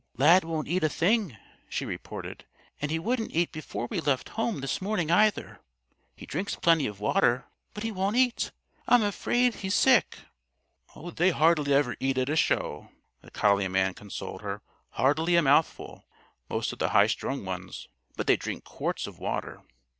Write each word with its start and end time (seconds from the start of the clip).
"Lad 0.17 0.43
won't 0.43 0.67
eat 0.67 0.83
a 0.83 0.89
thing," 0.89 1.37
she 1.69 1.85
reported, 1.85 2.43
"and 2.81 2.89
he 2.89 2.97
wouldn't 2.97 3.35
eat 3.35 3.51
before 3.51 3.85
we 3.85 3.99
left 4.01 4.29
home 4.29 4.61
this 4.61 4.81
morning, 4.81 5.11
either. 5.11 5.59
He 6.15 6.25
drinks 6.25 6.55
plenty 6.55 6.87
of 6.87 6.99
water, 6.99 7.45
but 7.75 7.83
he 7.83 7.91
won't 7.91 8.15
eat. 8.15 8.51
I'm 8.87 9.03
afraid 9.03 9.53
he's 9.57 9.75
sick." 9.75 10.17
"They 11.13 11.29
hardly 11.29 11.71
ever 11.75 11.95
eat 11.99 12.17
at 12.17 12.29
a 12.29 12.35
show," 12.35 12.89
the 13.21 13.29
collie 13.29 13.67
man 13.67 13.93
consoled 13.93 14.41
her, 14.41 14.63
"hardly 14.93 15.35
a 15.35 15.43
mouthful 15.43 16.07
most 16.49 16.73
of 16.73 16.79
the 16.79 16.89
high 16.89 17.05
strung 17.05 17.45
ones, 17.45 17.87
but 18.17 18.25
they 18.25 18.37
drink 18.37 18.63
quarts 18.63 19.05
of 19.05 19.19
water. 19.19 19.61